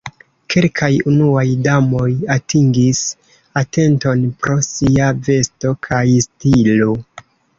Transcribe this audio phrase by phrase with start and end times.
[0.51, 3.01] Kelkaj unuaj damoj atingis
[3.61, 6.91] atenton pro sia vesto kaj stilo.